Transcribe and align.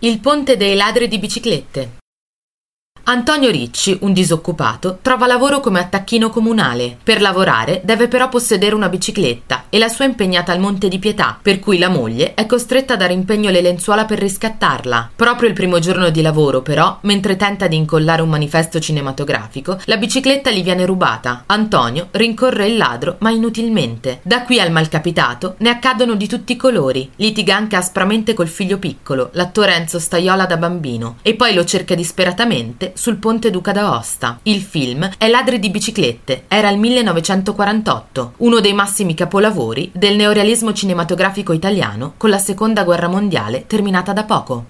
Il 0.00 0.20
ponte 0.20 0.56
dei 0.56 0.76
ladri 0.76 1.08
di 1.08 1.18
biciclette. 1.18 1.96
Antonio 3.10 3.50
Ricci, 3.50 3.96
un 4.02 4.12
disoccupato, 4.12 4.98
trova 5.00 5.26
lavoro 5.26 5.60
come 5.60 5.80
attacchino 5.80 6.28
comunale. 6.28 6.98
Per 7.02 7.22
lavorare 7.22 7.80
deve 7.82 8.06
però 8.06 8.28
possedere 8.28 8.74
una 8.74 8.90
bicicletta 8.90 9.64
e 9.70 9.78
la 9.78 9.88
sua 9.88 10.04
è 10.04 10.08
impegnata 10.08 10.52
al 10.52 10.60
Monte 10.60 10.88
di 10.88 10.98
Pietà, 10.98 11.38
per 11.40 11.58
cui 11.58 11.78
la 11.78 11.88
moglie 11.88 12.34
è 12.34 12.44
costretta 12.44 12.92
a 12.92 12.96
dare 12.98 13.14
impegno 13.14 13.48
le 13.48 13.62
lenzuola 13.62 14.04
per 14.04 14.18
riscattarla. 14.18 15.12
Proprio 15.16 15.48
il 15.48 15.54
primo 15.54 15.78
giorno 15.78 16.10
di 16.10 16.20
lavoro, 16.20 16.60
però, 16.60 16.98
mentre 17.04 17.36
tenta 17.36 17.66
di 17.66 17.76
incollare 17.76 18.20
un 18.20 18.28
manifesto 18.28 18.78
cinematografico, 18.78 19.80
la 19.86 19.96
bicicletta 19.96 20.50
gli 20.50 20.62
viene 20.62 20.84
rubata. 20.84 21.44
Antonio 21.46 22.08
rincorre 22.10 22.66
il 22.66 22.76
ladro, 22.76 23.16
ma 23.20 23.30
inutilmente. 23.30 24.20
Da 24.22 24.42
qui 24.42 24.60
al 24.60 24.70
malcapitato 24.70 25.54
ne 25.60 25.70
accadono 25.70 26.14
di 26.14 26.28
tutti 26.28 26.52
i 26.52 26.56
colori. 26.56 27.10
Litiga 27.16 27.56
anche 27.56 27.76
aspramente 27.76 28.34
col 28.34 28.48
figlio 28.48 28.76
piccolo, 28.76 29.30
l'attore 29.32 29.76
Enzo 29.76 29.98
Staiola 29.98 30.44
da 30.44 30.58
bambino, 30.58 31.16
e 31.22 31.36
poi 31.36 31.54
lo 31.54 31.64
cerca 31.64 31.94
disperatamente 31.94 32.96
sul 32.98 33.18
ponte 33.18 33.52
Duca 33.52 33.70
d'Aosta. 33.70 34.40
Il 34.42 34.60
film 34.60 35.08
è 35.18 35.28
Ladri 35.28 35.60
di 35.60 35.70
biciclette, 35.70 36.46
era 36.48 36.68
il 36.68 36.78
1948, 36.78 38.32
uno 38.38 38.58
dei 38.58 38.72
massimi 38.72 39.14
capolavori 39.14 39.88
del 39.94 40.16
neorealismo 40.16 40.72
cinematografico 40.72 41.52
italiano 41.52 42.14
con 42.16 42.28
la 42.28 42.38
seconda 42.38 42.82
guerra 42.82 43.06
mondiale 43.06 43.66
terminata 43.68 44.12
da 44.12 44.24
poco. 44.24 44.64